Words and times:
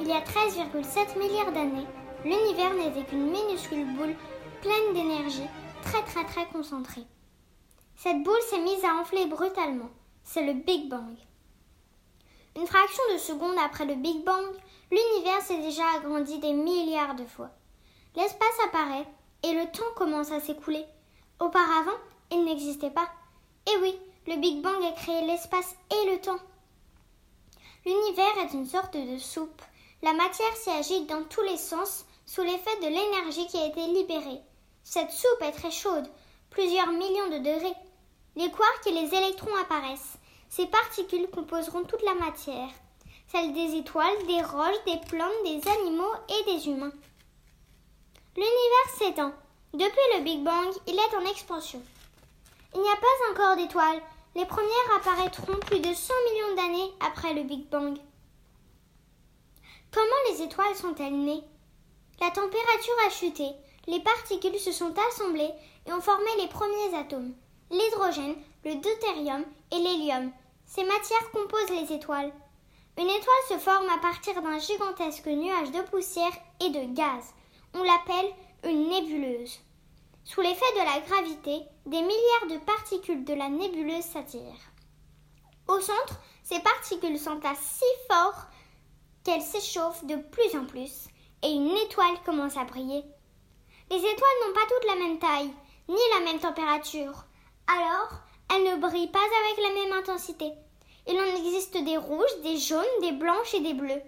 il 0.00 0.06
y 0.06 0.12
a 0.12 0.20
13,7 0.20 1.18
milliards 1.18 1.52
d'années, 1.52 1.86
l'univers 2.24 2.74
n'était 2.74 3.04
qu'une 3.04 3.30
minuscule 3.30 3.86
boule 3.96 4.14
pleine 4.60 4.94
d'énergie, 4.94 5.48
très 5.82 6.02
très 6.02 6.24
très 6.24 6.46
concentrée. 6.46 7.04
Cette 7.96 8.22
boule 8.22 8.40
s'est 8.48 8.60
mise 8.60 8.84
à 8.84 8.94
enfler 8.94 9.26
brutalement. 9.26 9.90
C'est 10.22 10.44
le 10.44 10.52
Big 10.52 10.88
Bang. 10.88 11.16
Une 12.56 12.66
fraction 12.66 13.02
de 13.12 13.18
seconde 13.18 13.56
après 13.64 13.84
le 13.84 13.96
Big 13.96 14.24
Bang, 14.24 14.44
l'univers 14.90 15.42
s'est 15.42 15.60
déjà 15.60 15.84
agrandi 15.96 16.38
des 16.38 16.52
milliards 16.52 17.16
de 17.16 17.24
fois. 17.24 17.50
L'espace 18.14 18.58
apparaît 18.66 19.06
et 19.42 19.52
le 19.52 19.70
temps 19.72 19.82
commence 19.96 20.30
à 20.30 20.40
s'écouler. 20.40 20.84
Auparavant, 21.40 21.98
il 22.30 22.44
n'existait 22.44 22.90
pas. 22.90 23.08
Et 23.66 23.76
oui, 23.82 23.98
le 24.28 24.36
Big 24.36 24.62
Bang 24.62 24.82
a 24.84 24.92
créé 24.92 25.26
l'espace 25.26 25.76
et 25.90 26.10
le 26.10 26.20
temps. 26.20 26.38
L'univers 27.86 28.38
est 28.38 28.54
une 28.54 28.66
sorte 28.66 28.96
de 28.96 29.18
soupe. 29.18 29.60
La 30.02 30.14
matière 30.14 30.56
s'y 30.56 30.70
agite 30.70 31.06
dans 31.06 31.22
tous 31.24 31.42
les 31.42 31.58
sens 31.58 32.06
sous 32.24 32.42
l'effet 32.42 32.76
de 32.80 32.86
l'énergie 32.86 33.46
qui 33.46 33.58
a 33.58 33.66
été 33.66 33.86
libérée. 33.86 34.40
Cette 34.82 35.10
soupe 35.10 35.42
est 35.42 35.52
très 35.52 35.70
chaude, 35.70 36.08
plusieurs 36.48 36.88
millions 36.88 37.28
de 37.28 37.38
degrés. 37.38 37.76
Les 38.36 38.50
quarks 38.50 38.86
et 38.86 38.92
les 38.92 39.14
électrons 39.14 39.54
apparaissent. 39.60 40.18
Ces 40.48 40.66
particules 40.66 41.28
composeront 41.30 41.84
toute 41.84 42.02
la 42.04 42.14
matière, 42.14 42.70
celle 43.28 43.52
des 43.52 43.76
étoiles, 43.76 44.26
des 44.26 44.42
roches, 44.42 44.84
des 44.86 45.00
plantes, 45.08 45.44
des 45.44 45.60
animaux 45.68 46.14
et 46.28 46.52
des 46.52 46.68
humains. 46.68 46.92
L'univers 48.36 48.98
s'étend. 48.98 49.32
Depuis 49.74 50.16
le 50.16 50.22
Big 50.22 50.42
Bang, 50.42 50.72
il 50.86 50.94
est 50.94 51.16
en 51.16 51.30
expansion. 51.30 51.82
Il 52.74 52.80
n'y 52.80 52.88
a 52.88 52.96
pas 52.96 53.32
encore 53.32 53.56
d'étoiles. 53.56 54.00
Les 54.36 54.46
premières 54.46 54.96
apparaîtront 54.96 55.58
plus 55.60 55.78
de 55.78 55.94
100 55.94 56.12
millions 56.30 56.56
d'années 56.56 56.92
après 57.00 57.34
le 57.34 57.44
Big 57.44 57.68
Bang. 57.68 57.96
Comment 59.92 60.04
les 60.30 60.42
étoiles 60.42 60.74
sont-elles 60.74 61.16
nées? 61.16 61.44
La 62.20 62.30
température 62.30 62.94
a 63.06 63.10
chuté, 63.10 63.46
les 63.86 64.00
particules 64.00 64.58
se 64.58 64.72
sont 64.72 64.92
assemblées 65.10 65.52
et 65.86 65.92
ont 65.92 66.00
formé 66.00 66.26
les 66.38 66.48
premiers 66.48 66.96
atomes, 66.98 67.32
l'hydrogène, 67.70 68.34
le 68.64 68.74
deutérium 68.74 69.44
et 69.70 69.78
l'hélium. 69.78 70.32
Ces 70.66 70.84
matières 70.84 71.30
composent 71.30 71.70
les 71.70 71.94
étoiles. 71.94 72.32
Une 72.98 73.10
étoile 73.10 73.48
se 73.48 73.58
forme 73.58 73.88
à 73.88 73.98
partir 73.98 74.40
d'un 74.42 74.58
gigantesque 74.58 75.26
nuage 75.26 75.70
de 75.70 75.82
poussière 75.82 76.32
et 76.60 76.70
de 76.70 76.92
gaz. 76.94 77.34
On 77.74 77.82
l'appelle. 77.82 78.32
Sous 80.24 80.40
l'effet 80.40 80.72
de 80.72 80.78
la 80.78 81.00
gravité, 81.00 81.66
des 81.84 82.00
milliards 82.00 82.48
de 82.48 82.64
particules 82.64 83.24
de 83.24 83.34
la 83.34 83.50
nébuleuse 83.50 84.04
s'attirent. 84.04 84.72
Au 85.68 85.78
centre, 85.80 86.18
ces 86.42 86.60
particules 86.60 87.18
s'entassent 87.18 87.78
si 87.78 87.84
fort 88.10 88.46
qu'elles 89.22 89.42
s'échauffent 89.42 90.04
de 90.06 90.16
plus 90.16 90.58
en 90.58 90.64
plus 90.64 91.08
et 91.42 91.50
une 91.50 91.76
étoile 91.76 92.22
commence 92.24 92.56
à 92.56 92.64
briller. 92.64 93.04
Les 93.90 93.98
étoiles 93.98 94.40
n'ont 94.46 94.54
pas 94.54 94.66
toutes 94.66 94.88
la 94.88 94.96
même 94.96 95.18
taille, 95.18 95.50
ni 95.88 96.00
la 96.14 96.24
même 96.24 96.40
température. 96.40 97.24
Alors, 97.66 98.20
elles 98.50 98.64
ne 98.64 98.80
brillent 98.80 99.12
pas 99.12 99.18
avec 99.18 99.62
la 99.62 99.74
même 99.74 99.98
intensité. 99.98 100.52
Il 101.06 101.18
en 101.18 101.36
existe 101.36 101.76
des 101.76 101.98
rouges, 101.98 102.40
des 102.42 102.56
jaunes, 102.56 103.00
des 103.02 103.12
blanches 103.12 103.52
et 103.52 103.60
des 103.60 103.74
bleues. 103.74 104.02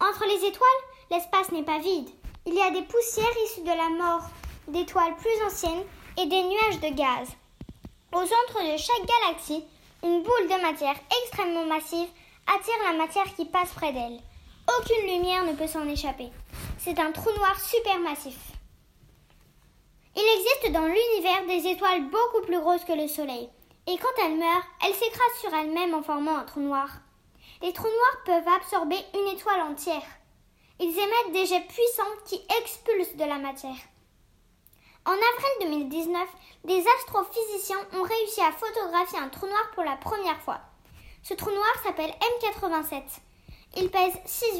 Entre 0.00 0.26
les 0.26 0.46
étoiles, 0.46 0.68
l'espace 1.10 1.50
n'est 1.50 1.64
pas 1.64 1.78
vide. 1.78 2.10
Il 2.44 2.54
y 2.54 2.60
a 2.60 2.70
des 2.70 2.82
poussières 2.82 3.36
issues 3.46 3.62
de 3.62 3.68
la 3.68 3.88
mort 3.88 4.28
d'étoiles 4.70 5.16
plus 5.16 5.44
anciennes 5.46 5.84
et 6.18 6.26
des 6.26 6.42
nuages 6.42 6.80
de 6.80 6.94
gaz. 6.94 7.28
Au 8.12 8.20
centre 8.20 8.72
de 8.72 8.76
chaque 8.76 9.06
galaxie, 9.06 9.64
une 10.02 10.22
boule 10.22 10.48
de 10.48 10.62
matière 10.62 10.96
extrêmement 11.22 11.66
massive 11.66 12.08
attire 12.46 12.92
la 12.92 12.98
matière 12.98 13.34
qui 13.36 13.44
passe 13.44 13.70
près 13.70 13.92
d'elle. 13.92 14.18
Aucune 14.78 15.06
lumière 15.06 15.44
ne 15.44 15.54
peut 15.54 15.66
s'en 15.66 15.86
échapper. 15.88 16.30
C'est 16.78 16.98
un 16.98 17.12
trou 17.12 17.30
noir 17.36 17.60
supermassif. 17.60 18.38
Il 20.16 20.22
existe 20.22 20.72
dans 20.72 20.86
l'univers 20.86 21.46
des 21.46 21.68
étoiles 21.68 22.04
beaucoup 22.10 22.44
plus 22.44 22.58
grosses 22.58 22.84
que 22.84 22.92
le 22.92 23.06
Soleil, 23.06 23.48
et 23.86 23.96
quand 23.96 24.24
elles 24.24 24.36
meurent, 24.36 24.66
elles 24.84 24.94
s'écrasent 24.94 25.40
sur 25.40 25.54
elles-mêmes 25.54 25.94
en 25.94 26.02
formant 26.02 26.36
un 26.36 26.44
trou 26.44 26.60
noir. 26.60 26.88
Les 27.62 27.72
trous 27.72 27.86
noirs 27.86 28.24
peuvent 28.24 28.54
absorber 28.56 28.98
une 29.14 29.36
étoile 29.36 29.60
entière. 29.60 30.02
Ils 30.80 30.98
émettent 30.98 31.32
des 31.32 31.46
jets 31.46 31.66
puissants 31.68 32.02
qui 32.26 32.40
expulsent 32.60 33.16
de 33.16 33.24
la 33.24 33.38
matière. 33.38 33.76
En 35.06 35.12
avril 35.12 35.70
2019, 35.88 36.28
des 36.64 36.84
astrophysiciens 36.98 37.80
ont 37.94 38.02
réussi 38.02 38.40
à 38.42 38.52
photographier 38.52 39.18
un 39.18 39.28
trou 39.30 39.46
noir 39.46 39.70
pour 39.74 39.82
la 39.82 39.96
première 39.96 40.40
fois. 40.42 40.60
Ce 41.22 41.32
trou 41.34 41.50
noir 41.50 41.74
s'appelle 41.82 42.12
M87. 42.42 43.02
Il 43.76 43.90
pèse 43.90 44.14
6,5 44.26 44.58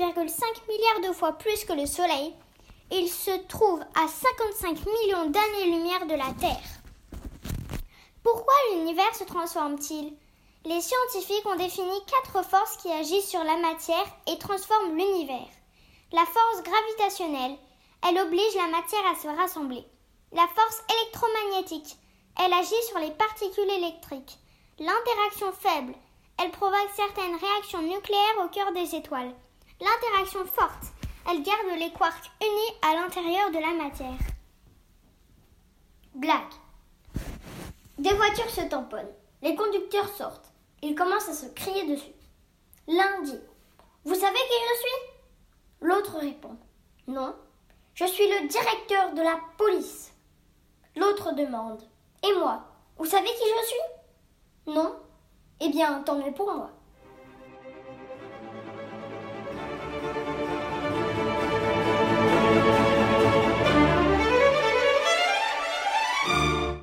milliards 0.68 1.10
de 1.10 1.12
fois 1.12 1.32
plus 1.34 1.64
que 1.64 1.74
le 1.74 1.84
Soleil. 1.84 2.34
Il 2.90 3.08
se 3.08 3.36
trouve 3.48 3.80
à 3.94 4.08
55 4.08 4.78
millions 4.86 5.30
d'années-lumière 5.30 6.06
de 6.06 6.14
la 6.14 6.32
Terre. 6.40 6.80
Pourquoi 8.22 8.54
l'univers 8.72 9.14
se 9.14 9.24
transforme-t-il? 9.24 10.16
Les 10.64 10.80
scientifiques 10.80 11.46
ont 11.46 11.56
défini 11.56 12.04
quatre 12.06 12.44
forces 12.46 12.76
qui 12.78 12.90
agissent 12.90 13.28
sur 13.28 13.44
la 13.44 13.56
matière 13.56 14.06
et 14.26 14.38
transforment 14.38 14.96
l'univers. 14.96 15.48
La 16.12 16.24
force 16.24 16.62
gravitationnelle, 16.62 17.56
elle 18.08 18.18
oblige 18.18 18.54
la 18.56 18.68
matière 18.68 19.06
à 19.10 19.14
se 19.20 19.28
rassembler. 19.28 19.84
La 20.32 20.46
force 20.46 20.82
électromagnétique, 20.88 21.96
elle 22.38 22.52
agit 22.52 22.82
sur 22.88 23.00
les 23.00 23.10
particules 23.10 23.68
électriques. 23.68 24.38
L'interaction 24.78 25.52
faible, 25.52 25.94
elle 26.38 26.52
provoque 26.52 26.90
certaines 26.94 27.34
réactions 27.34 27.82
nucléaires 27.82 28.44
au 28.44 28.48
cœur 28.48 28.72
des 28.72 28.94
étoiles. 28.94 29.34
L'interaction 29.80 30.44
forte, 30.46 30.84
elle 31.28 31.42
garde 31.42 31.78
les 31.78 31.90
quarks 31.90 32.30
unis 32.40 32.76
à 32.82 32.94
l'intérieur 32.94 33.50
de 33.50 33.58
la 33.58 33.82
matière. 33.82 34.18
Blague. 36.14 36.54
Des 37.98 38.14
voitures 38.14 38.50
se 38.50 38.62
tamponnent. 38.62 39.12
Les 39.42 39.56
conducteurs 39.56 40.08
sortent. 40.16 40.52
Ils 40.82 40.94
commencent 40.94 41.28
à 41.28 41.34
se 41.34 41.46
crier 41.46 41.86
dessus. 41.86 42.14
L'un 42.86 43.22
dit 43.22 43.40
Vous 44.04 44.14
savez 44.14 44.38
qui 44.38 44.64
je 44.68 44.78
suis? 44.78 45.10
L'autre 45.80 46.18
répond 46.18 46.56
Non, 47.08 47.34
je 47.94 48.04
suis 48.04 48.28
le 48.28 48.46
directeur 48.46 49.12
de 49.12 49.22
la 49.22 49.40
police. 49.58 50.09
L'autre 50.96 51.34
demande. 51.34 51.82
Et 52.22 52.32
moi 52.38 52.62
Vous 52.98 53.06
savez 53.06 53.26
qui 53.26 53.32
je 53.32 53.66
suis? 53.66 54.74
Non? 54.74 54.94
Eh 55.60 55.68
bien, 55.68 56.02
tant 56.02 56.16
mieux 56.16 56.32
pour 56.32 56.52
moi. 56.52 56.70